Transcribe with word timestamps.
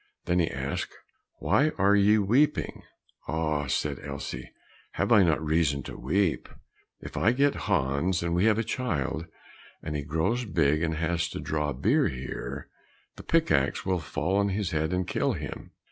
Then 0.25 0.39
he 0.39 0.49
asked, 0.49 0.95
"Why 1.37 1.69
are 1.77 1.95
ye 1.95 2.17
weeping?" 2.17 2.81
"Ah," 3.27 3.67
said 3.67 3.99
Elsie, 3.99 4.51
"have 4.93 5.11
I 5.11 5.21
not 5.21 5.45
reason 5.45 5.83
to 5.83 5.95
weep? 5.95 6.49
If 7.01 7.15
I 7.17 7.33
get 7.33 7.53
Hans, 7.69 8.23
and 8.23 8.33
we 8.33 8.45
have 8.45 8.57
a 8.57 8.63
child, 8.63 9.27
and 9.83 9.95
he 9.95 10.01
grows 10.01 10.45
big, 10.45 10.81
and 10.81 10.95
has 10.95 11.29
to 11.29 11.39
draw 11.39 11.71
beer 11.71 12.07
here, 12.07 12.67
the 13.15 13.21
pick 13.21 13.51
axe 13.51 13.85
will 13.85 13.99
fall 13.99 14.37
on 14.37 14.49
his 14.49 14.71
head 14.71 14.91
and 14.91 15.07
kill 15.07 15.33
him." 15.33 15.69